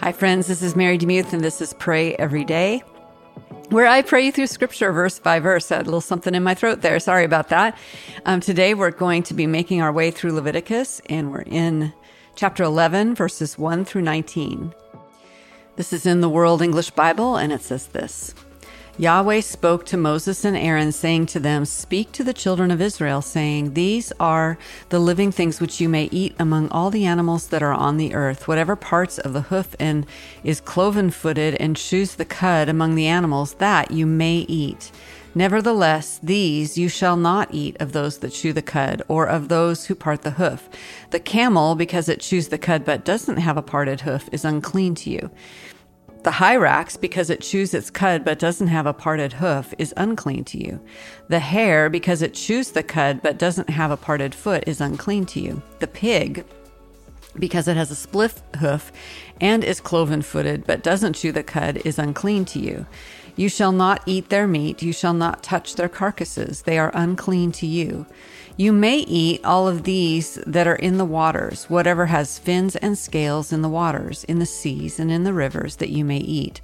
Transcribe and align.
Hi, 0.00 0.10
friends. 0.10 0.48
This 0.48 0.62
is 0.62 0.74
Mary 0.74 0.98
DeMuth, 0.98 1.32
and 1.32 1.44
this 1.44 1.60
is 1.60 1.74
Pray 1.74 2.14
Every 2.14 2.44
Day, 2.44 2.82
where 3.68 3.86
I 3.86 4.02
pray 4.02 4.30
through 4.30 4.48
scripture 4.48 4.90
verse 4.90 5.18
by 5.20 5.38
verse. 5.38 5.70
I 5.70 5.76
had 5.76 5.82
a 5.82 5.84
little 5.84 6.00
something 6.00 6.34
in 6.34 6.42
my 6.42 6.54
throat 6.54 6.80
there. 6.80 6.98
Sorry 6.98 7.24
about 7.24 7.50
that. 7.50 7.78
Um, 8.24 8.40
today, 8.40 8.74
we're 8.74 8.90
going 8.90 9.22
to 9.24 9.34
be 9.34 9.46
making 9.46 9.80
our 9.80 9.92
way 9.92 10.10
through 10.10 10.32
Leviticus, 10.32 11.00
and 11.06 11.30
we're 11.30 11.42
in 11.42 11.92
chapter 12.34 12.64
11, 12.64 13.14
verses 13.14 13.56
1 13.58 13.84
through 13.84 14.02
19. 14.02 14.74
This 15.76 15.92
is 15.92 16.04
in 16.04 16.20
the 16.20 16.28
World 16.28 16.62
English 16.62 16.90
Bible, 16.92 17.36
and 17.36 17.52
it 17.52 17.62
says 17.62 17.88
this. 17.88 18.34
Yahweh 18.98 19.40
spoke 19.40 19.86
to 19.86 19.96
Moses 19.96 20.44
and 20.44 20.54
Aaron, 20.54 20.92
saying 20.92 21.24
to 21.26 21.40
them, 21.40 21.64
Speak 21.64 22.12
to 22.12 22.22
the 22.22 22.34
children 22.34 22.70
of 22.70 22.82
Israel, 22.82 23.22
saying, 23.22 23.72
These 23.72 24.12
are 24.20 24.58
the 24.90 24.98
living 24.98 25.32
things 25.32 25.62
which 25.62 25.80
you 25.80 25.88
may 25.88 26.10
eat 26.12 26.34
among 26.38 26.68
all 26.68 26.90
the 26.90 27.06
animals 27.06 27.46
that 27.46 27.62
are 27.62 27.72
on 27.72 27.96
the 27.96 28.12
earth. 28.14 28.46
Whatever 28.46 28.76
parts 28.76 29.18
of 29.18 29.32
the 29.32 29.42
hoof 29.42 29.74
and 29.80 30.04
is 30.44 30.60
cloven 30.60 31.10
footed 31.10 31.54
and 31.54 31.74
chews 31.74 32.16
the 32.16 32.26
cud 32.26 32.68
among 32.68 32.94
the 32.94 33.06
animals, 33.06 33.54
that 33.54 33.90
you 33.92 34.04
may 34.04 34.40
eat. 34.40 34.92
Nevertheless, 35.34 36.20
these 36.22 36.76
you 36.76 36.90
shall 36.90 37.16
not 37.16 37.48
eat 37.50 37.80
of 37.80 37.92
those 37.92 38.18
that 38.18 38.34
chew 38.34 38.52
the 38.52 38.60
cud, 38.60 39.00
or 39.08 39.26
of 39.26 39.48
those 39.48 39.86
who 39.86 39.94
part 39.94 40.20
the 40.20 40.32
hoof. 40.32 40.68
The 41.08 41.20
camel, 41.20 41.76
because 41.76 42.10
it 42.10 42.20
chews 42.20 42.48
the 42.48 42.58
cud 42.58 42.84
but 42.84 43.06
doesn't 43.06 43.38
have 43.38 43.56
a 43.56 43.62
parted 43.62 44.02
hoof, 44.02 44.28
is 44.32 44.44
unclean 44.44 44.94
to 44.96 45.10
you. 45.10 45.30
The 46.22 46.30
hyrax, 46.30 47.00
because 47.00 47.30
it 47.30 47.40
chews 47.40 47.74
its 47.74 47.90
cud 47.90 48.24
but 48.24 48.38
doesn't 48.38 48.68
have 48.68 48.86
a 48.86 48.92
parted 48.92 49.32
hoof, 49.32 49.74
is 49.78 49.92
unclean 49.96 50.44
to 50.44 50.58
you. 50.58 50.80
The 51.28 51.40
hare, 51.40 51.90
because 51.90 52.22
it 52.22 52.34
chews 52.34 52.70
the 52.70 52.84
cud 52.84 53.22
but 53.22 53.38
doesn't 53.38 53.68
have 53.68 53.90
a 53.90 53.96
parted 53.96 54.32
foot, 54.32 54.62
is 54.68 54.80
unclean 54.80 55.26
to 55.26 55.40
you. 55.40 55.60
The 55.80 55.88
pig, 55.88 56.44
because 57.38 57.66
it 57.66 57.76
has 57.76 57.90
a 57.90 57.96
split 57.96 58.40
hoof 58.60 58.92
and 59.40 59.64
is 59.64 59.80
cloven 59.80 60.22
footed 60.22 60.64
but 60.64 60.84
doesn't 60.84 61.14
chew 61.14 61.32
the 61.32 61.42
cud, 61.42 61.78
is 61.84 61.98
unclean 61.98 62.44
to 62.46 62.60
you. 62.60 62.86
You 63.34 63.48
shall 63.48 63.72
not 63.72 64.02
eat 64.04 64.28
their 64.28 64.46
meat, 64.46 64.82
you 64.82 64.92
shall 64.92 65.14
not 65.14 65.42
touch 65.42 65.74
their 65.76 65.88
carcasses, 65.88 66.62
they 66.62 66.78
are 66.78 66.90
unclean 66.94 67.52
to 67.52 67.66
you. 67.66 68.06
You 68.56 68.72
may 68.72 68.98
eat 68.98 69.42
all 69.44 69.66
of 69.66 69.84
these 69.84 70.34
that 70.46 70.66
are 70.66 70.76
in 70.76 70.98
the 70.98 71.06
waters, 71.06 71.64
whatever 71.70 72.06
has 72.06 72.38
fins 72.38 72.76
and 72.76 72.98
scales 72.98 73.50
in 73.50 73.62
the 73.62 73.68
waters, 73.68 74.24
in 74.24 74.38
the 74.38 74.46
seas, 74.46 75.00
and 75.00 75.10
in 75.10 75.24
the 75.24 75.32
rivers, 75.32 75.76
that 75.76 75.88
you 75.88 76.04
may 76.04 76.18
eat. 76.18 76.60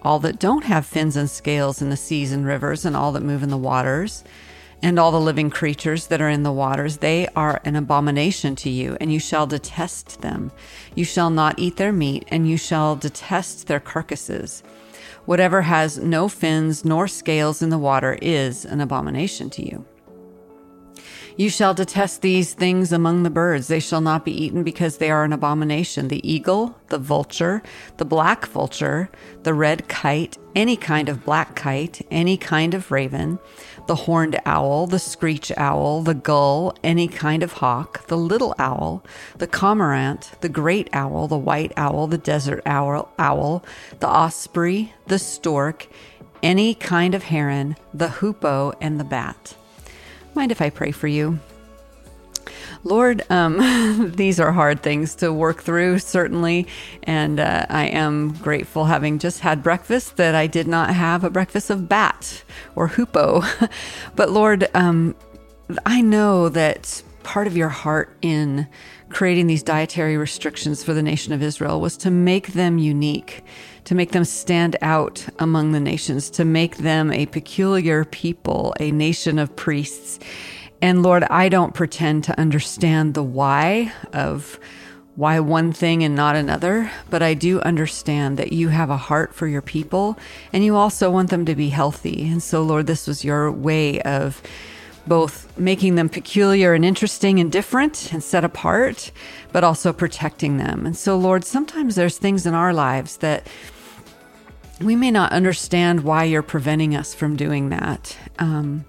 All 0.00 0.18
that 0.20 0.38
don't 0.38 0.64
have 0.64 0.86
fins 0.86 1.16
and 1.16 1.28
scales 1.28 1.82
in 1.82 1.90
the 1.90 1.96
seas 1.96 2.32
and 2.32 2.46
rivers, 2.46 2.86
and 2.86 2.96
all 2.96 3.12
that 3.12 3.22
move 3.22 3.42
in 3.42 3.50
the 3.50 3.58
waters, 3.58 4.24
and 4.82 4.98
all 4.98 5.10
the 5.10 5.20
living 5.20 5.50
creatures 5.50 6.06
that 6.06 6.22
are 6.22 6.28
in 6.28 6.42
the 6.42 6.52
waters, 6.52 6.98
they 6.98 7.26
are 7.36 7.60
an 7.64 7.76
abomination 7.76 8.56
to 8.56 8.70
you, 8.70 8.96
and 9.00 9.12
you 9.12 9.18
shall 9.18 9.46
detest 9.46 10.22
them. 10.22 10.50
You 10.94 11.04
shall 11.04 11.28
not 11.28 11.58
eat 11.58 11.76
their 11.76 11.92
meat, 11.92 12.24
and 12.28 12.48
you 12.48 12.56
shall 12.56 12.96
detest 12.96 13.66
their 13.66 13.80
carcasses. 13.80 14.62
Whatever 15.26 15.62
has 15.62 15.98
no 15.98 16.28
fins 16.28 16.84
nor 16.84 17.08
scales 17.08 17.60
in 17.60 17.68
the 17.68 17.78
water 17.78 18.16
is 18.22 18.64
an 18.64 18.80
abomination 18.80 19.50
to 19.50 19.66
you. 19.66 19.84
You 21.38 21.50
shall 21.50 21.74
detest 21.74 22.22
these 22.22 22.54
things 22.54 22.92
among 22.92 23.22
the 23.22 23.28
birds. 23.28 23.68
They 23.68 23.78
shall 23.78 24.00
not 24.00 24.24
be 24.24 24.32
eaten 24.32 24.62
because 24.62 24.96
they 24.96 25.10
are 25.10 25.22
an 25.22 25.34
abomination. 25.34 26.08
The 26.08 26.26
eagle, 26.26 26.78
the 26.88 26.96
vulture, 26.96 27.62
the 27.98 28.06
black 28.06 28.46
vulture, 28.46 29.10
the 29.42 29.52
red 29.52 29.86
kite, 29.86 30.38
any 30.54 30.78
kind 30.78 31.10
of 31.10 31.26
black 31.26 31.54
kite, 31.54 32.06
any 32.10 32.38
kind 32.38 32.72
of 32.72 32.90
raven, 32.90 33.38
the 33.86 33.94
horned 33.94 34.40
owl, 34.46 34.86
the 34.86 34.98
screech 34.98 35.52
owl, 35.58 36.00
the 36.00 36.14
gull, 36.14 36.74
any 36.82 37.06
kind 37.06 37.42
of 37.42 37.52
hawk, 37.52 38.06
the 38.06 38.16
little 38.16 38.54
owl, 38.58 39.04
the 39.36 39.46
cormorant, 39.46 40.30
the 40.40 40.48
great 40.48 40.88
owl, 40.94 41.28
the 41.28 41.36
white 41.36 41.72
owl, 41.76 42.06
the 42.06 42.16
desert 42.16 42.62
owl, 42.64 43.12
owl 43.18 43.62
the 44.00 44.08
osprey, 44.08 44.94
the 45.08 45.18
stork, 45.18 45.86
any 46.42 46.74
kind 46.74 47.14
of 47.14 47.24
heron, 47.24 47.76
the 47.92 48.08
hoopoe, 48.08 48.72
and 48.80 48.98
the 48.98 49.04
bat. 49.04 49.54
Mind 50.36 50.52
if 50.52 50.60
I 50.60 50.68
pray 50.68 50.90
for 50.90 51.08
you? 51.08 51.38
Lord, 52.84 53.24
um, 53.30 54.12
these 54.16 54.38
are 54.38 54.52
hard 54.52 54.82
things 54.82 55.14
to 55.16 55.32
work 55.32 55.62
through, 55.62 55.98
certainly. 55.98 56.66
And 57.04 57.40
uh, 57.40 57.64
I 57.70 57.86
am 57.86 58.34
grateful 58.34 58.84
having 58.84 59.18
just 59.18 59.40
had 59.40 59.62
breakfast 59.62 60.18
that 60.18 60.34
I 60.34 60.46
did 60.46 60.68
not 60.68 60.90
have 60.90 61.24
a 61.24 61.30
breakfast 61.30 61.70
of 61.70 61.88
bat 61.88 62.44
or 62.74 62.88
hoopoe. 62.88 63.42
but 64.14 64.30
Lord, 64.30 64.68
um, 64.74 65.16
I 65.86 66.02
know 66.02 66.50
that 66.50 67.02
part 67.22 67.46
of 67.46 67.56
your 67.56 67.70
heart 67.70 68.14
in 68.20 68.68
creating 69.08 69.46
these 69.46 69.62
dietary 69.62 70.18
restrictions 70.18 70.84
for 70.84 70.92
the 70.92 71.02
nation 71.02 71.32
of 71.32 71.42
Israel 71.42 71.80
was 71.80 71.96
to 71.96 72.10
make 72.10 72.48
them 72.48 72.76
unique, 72.76 73.42
to 73.86 73.94
make 73.94 74.12
them 74.12 74.24
stand 74.24 74.76
out 74.82 75.26
among 75.38 75.72
the 75.72 75.80
nations, 75.80 76.28
to 76.30 76.44
make 76.44 76.78
them 76.78 77.12
a 77.12 77.26
peculiar 77.26 78.04
people, 78.04 78.74
a 78.78 78.90
nation 78.90 79.38
of 79.38 79.54
priests. 79.56 80.18
And 80.82 81.02
Lord, 81.02 81.24
I 81.24 81.48
don't 81.48 81.72
pretend 81.72 82.24
to 82.24 82.38
understand 82.38 83.14
the 83.14 83.22
why 83.22 83.92
of 84.12 84.58
why 85.14 85.40
one 85.40 85.72
thing 85.72 86.02
and 86.02 86.14
not 86.14 86.36
another, 86.36 86.90
but 87.08 87.22
I 87.22 87.32
do 87.32 87.60
understand 87.60 88.36
that 88.38 88.52
you 88.52 88.68
have 88.68 88.90
a 88.90 88.98
heart 88.98 89.34
for 89.34 89.46
your 89.46 89.62
people 89.62 90.18
and 90.52 90.62
you 90.62 90.76
also 90.76 91.10
want 91.10 91.30
them 91.30 91.46
to 91.46 91.54
be 91.54 91.70
healthy. 91.70 92.28
And 92.28 92.42
so, 92.42 92.62
Lord, 92.62 92.86
this 92.86 93.06
was 93.06 93.24
your 93.24 93.50
way 93.50 94.02
of 94.02 94.42
both 95.06 95.56
making 95.56 95.94
them 95.94 96.08
peculiar 96.08 96.74
and 96.74 96.84
interesting 96.84 97.38
and 97.38 97.52
different 97.52 98.12
and 98.12 98.22
set 98.22 98.44
apart, 98.44 99.12
but 99.52 99.62
also 99.62 99.92
protecting 99.92 100.56
them. 100.56 100.84
And 100.84 100.96
so, 100.96 101.16
Lord, 101.16 101.44
sometimes 101.44 101.94
there's 101.94 102.18
things 102.18 102.44
in 102.44 102.54
our 102.54 102.74
lives 102.74 103.18
that 103.18 103.46
we 104.80 104.96
may 104.96 105.10
not 105.10 105.32
understand 105.32 106.04
why 106.04 106.24
you're 106.24 106.42
preventing 106.42 106.94
us 106.94 107.14
from 107.14 107.36
doing 107.36 107.70
that. 107.70 108.16
Um, 108.38 108.84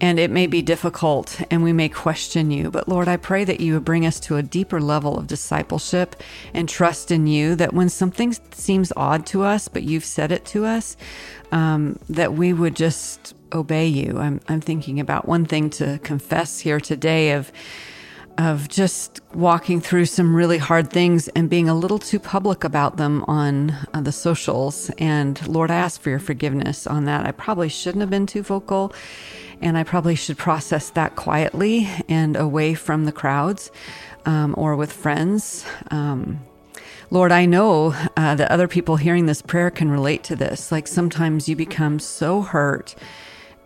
and 0.00 0.18
it 0.18 0.30
may 0.30 0.46
be 0.46 0.60
difficult 0.60 1.40
and 1.50 1.62
we 1.62 1.72
may 1.72 1.88
question 1.88 2.50
you, 2.50 2.70
but 2.70 2.88
Lord, 2.88 3.06
I 3.06 3.16
pray 3.16 3.44
that 3.44 3.60
you 3.60 3.74
would 3.74 3.84
bring 3.84 4.04
us 4.04 4.18
to 4.20 4.36
a 4.36 4.42
deeper 4.42 4.80
level 4.80 5.16
of 5.16 5.28
discipleship 5.28 6.16
and 6.52 6.68
trust 6.68 7.10
in 7.10 7.26
you 7.26 7.54
that 7.54 7.72
when 7.72 7.88
something 7.88 8.34
seems 8.50 8.92
odd 8.96 9.24
to 9.26 9.44
us, 9.44 9.68
but 9.68 9.84
you've 9.84 10.04
said 10.04 10.32
it 10.32 10.44
to 10.46 10.66
us, 10.66 10.96
um, 11.52 11.98
that 12.08 12.34
we 12.34 12.52
would 12.52 12.74
just 12.74 13.34
obey 13.52 13.86
you. 13.86 14.18
I'm, 14.18 14.40
I'm 14.48 14.60
thinking 14.60 14.98
about 14.98 15.28
one 15.28 15.46
thing 15.46 15.70
to 15.70 16.00
confess 16.02 16.58
here 16.58 16.80
today 16.80 17.32
of 17.32 17.52
of 18.38 18.68
just 18.68 19.20
walking 19.32 19.80
through 19.80 20.06
some 20.06 20.34
really 20.34 20.58
hard 20.58 20.90
things 20.90 21.28
and 21.28 21.48
being 21.48 21.68
a 21.68 21.74
little 21.74 21.98
too 21.98 22.18
public 22.18 22.64
about 22.64 22.96
them 22.96 23.24
on 23.28 23.70
uh, 23.92 24.00
the 24.00 24.12
socials. 24.12 24.90
And 24.98 25.46
Lord, 25.46 25.70
I 25.70 25.76
ask 25.76 26.00
for 26.00 26.10
your 26.10 26.18
forgiveness 26.18 26.86
on 26.86 27.04
that. 27.04 27.26
I 27.26 27.32
probably 27.32 27.68
shouldn't 27.68 28.00
have 28.00 28.10
been 28.10 28.26
too 28.26 28.42
vocal, 28.42 28.92
and 29.60 29.78
I 29.78 29.84
probably 29.84 30.14
should 30.14 30.38
process 30.38 30.90
that 30.90 31.16
quietly 31.16 31.88
and 32.08 32.36
away 32.36 32.74
from 32.74 33.04
the 33.04 33.12
crowds 33.12 33.70
um, 34.26 34.54
or 34.58 34.76
with 34.76 34.92
friends. 34.92 35.64
Um, 35.90 36.40
Lord, 37.10 37.32
I 37.32 37.46
know 37.46 37.94
uh, 38.16 38.34
that 38.34 38.50
other 38.50 38.66
people 38.66 38.96
hearing 38.96 39.26
this 39.26 39.42
prayer 39.42 39.70
can 39.70 39.90
relate 39.90 40.24
to 40.24 40.36
this. 40.36 40.72
Like 40.72 40.88
sometimes 40.88 41.48
you 41.48 41.54
become 41.54 41.98
so 41.98 42.42
hurt 42.42 42.94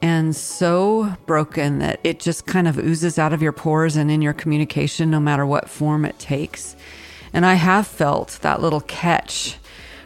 and 0.00 0.34
so 0.34 1.16
broken 1.26 1.80
that 1.80 2.00
it 2.04 2.20
just 2.20 2.46
kind 2.46 2.68
of 2.68 2.78
oozes 2.78 3.18
out 3.18 3.32
of 3.32 3.42
your 3.42 3.52
pores 3.52 3.96
and 3.96 4.10
in 4.10 4.22
your 4.22 4.32
communication, 4.32 5.10
no 5.10 5.20
matter 5.20 5.44
what 5.44 5.68
form 5.68 6.04
it 6.04 6.18
takes. 6.18 6.76
And 7.32 7.44
I 7.44 7.54
have 7.54 7.86
felt 7.86 8.38
that 8.42 8.62
little 8.62 8.80
catch 8.80 9.56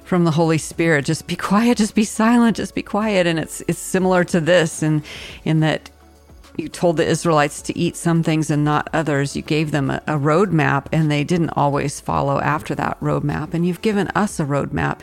from 0.03 0.25
the 0.25 0.31
Holy 0.33 0.59
Spirit. 0.59 1.05
Just 1.05 1.27
be 1.27 1.37
quiet, 1.37 1.79
just 1.79 1.95
be 1.95 2.05
silent, 2.05 2.57
just 2.57 2.75
be 2.75 2.83
quiet. 2.83 3.27
And 3.27 3.39
it's 3.39 3.63
it's 3.69 3.79
similar 3.79 4.25
to 4.25 4.41
this 4.41 4.83
in 4.83 5.03
in 5.45 5.61
that 5.61 5.91
you 6.57 6.69
told 6.69 6.97
the 6.97 7.07
Israelites 7.07 7.63
to 7.63 7.79
eat 7.79 7.97
some 7.97 8.23
things 8.23 8.51
and 8.51 8.65
not 8.65 8.89
others. 8.93 9.35
You 9.35 9.43
gave 9.43 9.71
them 9.71 9.91
a, 9.91 10.03
a 10.07 10.19
roadmap 10.19 10.87
and 10.93 11.11
they 11.11 11.25
didn't 11.25 11.51
always 11.51 12.01
follow 12.01 12.41
after 12.41 12.75
that 12.75 13.01
roadmap. 13.01 13.55
And 13.55 13.67
you've 13.67 13.83
given 13.83 14.09
us 14.09 14.39
a 14.39 14.45
roadmap. 14.45 15.01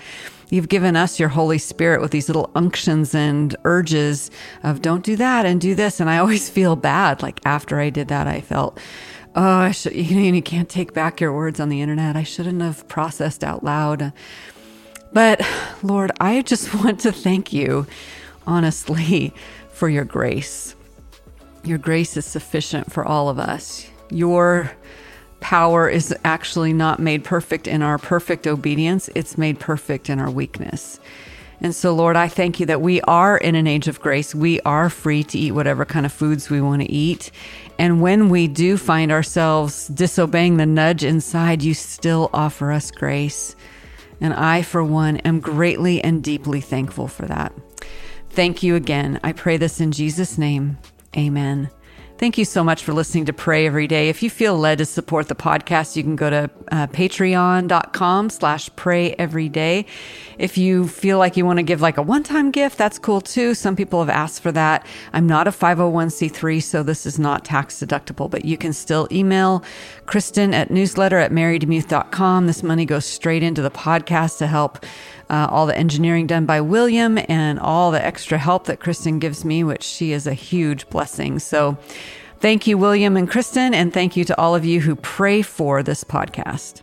You've 0.49 0.69
given 0.69 0.95
us 0.95 1.19
your 1.19 1.29
Holy 1.29 1.57
Spirit 1.57 2.01
with 2.01 2.11
these 2.11 2.27
little 2.27 2.49
unctions 2.55 3.13
and 3.13 3.55
urges 3.65 4.31
of 4.63 4.81
don't 4.81 5.03
do 5.03 5.15
that 5.15 5.45
and 5.45 5.59
do 5.61 5.75
this. 5.75 5.99
And 5.99 6.09
I 6.09 6.17
always 6.17 6.49
feel 6.57 6.75
bad. 6.75 7.21
Like 7.21 7.39
after 7.45 7.79
I 7.79 7.89
did 7.89 8.07
that, 8.09 8.27
I 8.27 8.41
felt, 8.41 8.79
oh, 9.35 9.41
I 9.41 9.71
should, 9.71 9.93
you 9.93 10.15
know, 10.15 10.35
you 10.35 10.41
can't 10.41 10.69
take 10.69 10.93
back 10.93 11.19
your 11.19 11.33
words 11.33 11.59
on 11.59 11.69
the 11.69 11.81
internet. 11.81 12.15
I 12.15 12.23
shouldn't 12.23 12.61
have 12.61 12.87
processed 12.87 13.43
out 13.43 13.63
loud. 13.63 14.13
But 15.11 15.41
Lord, 15.81 16.11
I 16.19 16.41
just 16.43 16.73
want 16.83 16.99
to 17.01 17.11
thank 17.11 17.51
you, 17.53 17.87
honestly, 18.45 19.33
for 19.71 19.89
your 19.89 20.05
grace. 20.05 20.75
Your 21.63 21.77
grace 21.77 22.17
is 22.17 22.25
sufficient 22.25 22.91
for 22.91 23.05
all 23.05 23.29
of 23.29 23.39
us. 23.39 23.87
Your 24.09 24.71
power 25.39 25.89
is 25.89 26.15
actually 26.23 26.73
not 26.73 26.99
made 26.99 27.23
perfect 27.23 27.67
in 27.67 27.81
our 27.81 27.97
perfect 27.97 28.47
obedience, 28.47 29.09
it's 29.15 29.37
made 29.37 29.59
perfect 29.59 30.09
in 30.09 30.19
our 30.19 30.29
weakness. 30.29 30.99
And 31.61 31.75
so, 31.75 31.93
Lord, 31.93 32.15
I 32.15 32.29
thank 32.29 32.59
you 32.59 32.65
that 32.67 32.81
we 32.81 33.01
are 33.01 33.37
in 33.37 33.55
an 33.55 33.67
age 33.67 33.89
of 33.89 33.99
grace. 33.99 34.33
We 34.33 34.61
are 34.61 34.89
free 34.89 35.23
to 35.23 35.37
eat 35.37 35.51
whatever 35.51 35.83
kind 35.83 36.05
of 36.05 36.13
foods 36.13 36.49
we 36.49 36.61
want 36.61 36.81
to 36.81 36.89
eat. 36.89 37.31
And 37.77 38.01
when 38.01 38.29
we 38.29 38.47
do 38.47 38.77
find 38.77 39.11
ourselves 39.11 39.87
disobeying 39.89 40.55
the 40.55 40.65
nudge 40.65 41.03
inside, 41.03 41.61
you 41.61 41.73
still 41.73 42.29
offer 42.33 42.71
us 42.71 42.91
grace. 42.91 43.57
And 44.21 44.33
I, 44.33 44.61
for 44.61 44.83
one, 44.83 45.17
am 45.17 45.41
greatly 45.41 46.01
and 46.01 46.23
deeply 46.23 46.61
thankful 46.61 47.09
for 47.09 47.25
that. 47.25 47.51
Thank 48.29 48.63
you 48.63 48.75
again. 48.75 49.19
I 49.21 49.33
pray 49.33 49.57
this 49.57 49.81
in 49.81 49.91
Jesus' 49.91 50.37
name. 50.37 50.77
Amen. 51.17 51.69
Thank 52.19 52.37
you 52.37 52.43
so 52.43 52.65
much 52.65 52.83
for 52.83 52.91
listening 52.91 53.27
to 53.27 53.33
Pray 53.33 53.65
Every 53.65 53.87
Day. 53.87 54.09
If 54.09 54.21
you 54.21 54.29
feel 54.29 54.57
led 54.57 54.79
to 54.79 54.85
support 54.85 55.29
the 55.29 55.35
podcast, 55.35 55.95
you 55.95 56.03
can 56.03 56.17
go 56.17 56.29
to 56.29 56.49
uh, 56.69 56.87
patreon.com 56.87 58.29
slash 58.29 58.69
pray 58.75 59.13
every 59.13 59.47
day. 59.47 59.85
If 60.37 60.57
you 60.57 60.89
feel 60.89 61.17
like 61.17 61.37
you 61.37 61.45
want 61.45 61.59
to 61.59 61.63
give 61.63 61.79
like 61.79 61.97
a 61.97 62.01
one-time 62.01 62.51
gift, 62.51 62.77
that's 62.77 62.99
cool 62.99 63.21
too. 63.21 63.53
Some 63.53 63.77
people 63.77 63.99
have 64.01 64.09
asked 64.09 64.41
for 64.41 64.51
that. 64.51 64.85
I'm 65.13 65.27
not 65.27 65.47
a 65.47 65.51
501c3, 65.51 66.61
so 66.61 66.83
this 66.83 67.05
is 67.05 67.19
not 67.19 67.45
tax 67.45 67.75
deductible, 67.75 68.29
but 68.29 68.43
you 68.43 68.57
can 68.57 68.73
still 68.73 69.07
email 69.13 69.63
Kristen 70.05 70.53
at 70.53 70.71
newsletter 70.71 71.19
at 71.19 71.31
marydemuth.com. 71.31 72.47
This 72.47 72.63
money 72.63 72.83
goes 72.83 73.05
straight 73.05 73.43
into 73.43 73.61
the 73.61 73.71
podcast 73.71 74.39
to 74.39 74.47
help 74.47 74.85
uh, 75.29 75.47
all 75.49 75.65
the 75.65 75.77
engineering 75.77 76.25
done 76.27 76.45
by 76.45 76.59
William 76.59 77.19
and 77.29 77.59
all 77.59 77.91
the 77.91 78.03
extra 78.03 78.37
help 78.37 78.65
that 78.65 78.79
Kristen 78.79 79.19
gives 79.19 79.45
me, 79.45 79.63
which 79.63 79.83
she 79.83 80.11
is 80.11 80.25
a 80.25 80.33
huge 80.33 80.89
blessing. 80.89 81.37
So 81.39 81.77
thank 82.39 82.67
you, 82.67 82.77
William 82.77 83.17
and 83.17 83.29
Kristen, 83.29 83.73
and 83.73 83.93
thank 83.93 84.15
you 84.17 84.25
to 84.25 84.39
all 84.39 84.55
of 84.55 84.65
you 84.65 84.81
who 84.81 84.95
pray 84.95 85.41
for 85.41 85.83
this 85.83 86.03
podcast. 86.03 86.81